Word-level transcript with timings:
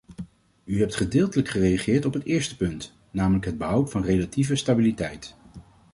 U 0.63 0.79
hebt 0.79 0.95
gedeeltelijk 0.95 1.49
gereageerd 1.49 2.05
op 2.05 2.13
het 2.13 2.23
eerste 2.23 2.55
punt, 2.57 2.93
namelijk 3.11 3.45
het 3.45 3.57
behoud 3.57 3.91
van 3.91 4.03
relatieve 4.03 4.55
stabiliteit. 4.55 5.35